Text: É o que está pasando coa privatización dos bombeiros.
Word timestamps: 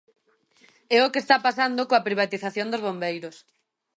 É 0.97 0.99
o 1.07 1.11
que 1.13 1.21
está 1.23 1.37
pasando 1.47 1.87
coa 1.89 2.05
privatización 2.07 2.67
dos 2.69 2.83
bombeiros. 2.87 3.35